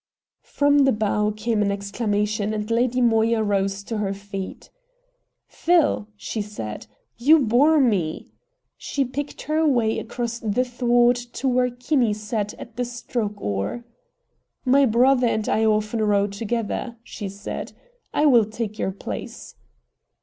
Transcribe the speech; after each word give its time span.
From 0.47 0.79
the 0.79 0.91
bow 0.91 1.29
came 1.29 1.61
an 1.61 1.71
exclamation, 1.71 2.55
and 2.55 2.71
Lady 2.71 3.01
Moya 3.01 3.43
rose 3.43 3.83
to 3.83 3.99
her 3.99 4.15
feet. 4.15 4.71
"Phil!" 5.45 6.07
she 6.15 6.41
said, 6.41 6.87
"you 7.17 7.37
bore 7.37 7.79
me!" 7.79 8.31
She 8.77 9.05
picked 9.05 9.43
her 9.43 9.63
way 9.63 9.99
across 9.99 10.39
the 10.39 10.65
thwart 10.65 11.17
to 11.33 11.47
where 11.47 11.69
Kinney 11.69 12.13
sat 12.13 12.55
at 12.55 12.77
the 12.77 12.83
stroke 12.83 13.39
oar. 13.39 13.85
"My 14.65 14.87
brother 14.87 15.27
and 15.27 15.47
I 15.47 15.65
often 15.65 16.01
row 16.03 16.25
together," 16.25 16.97
she 17.03 17.29
said; 17.29 17.73
"I 18.11 18.25
will 18.25 18.45
take 18.45 18.79
your 18.79 18.91
place." 18.91 19.53